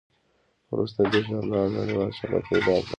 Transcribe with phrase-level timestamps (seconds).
[0.71, 2.89] وروسته دې ژورنال نړیوال شهرت پیدا کړ.